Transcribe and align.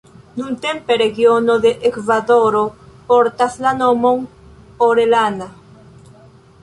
Nuntempe 0.37 0.95
regiono 1.01 1.57
de 1.65 1.73
Ekvadoro 1.91 2.63
portas 3.11 3.59
la 3.67 3.75
nomon 3.83 4.25
Orellana. 4.87 5.51